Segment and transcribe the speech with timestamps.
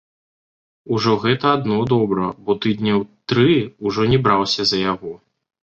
[0.95, 3.49] Ужо гэта адно добра, бо тыдняў тры
[3.91, 5.17] ўжо не браўся за яго.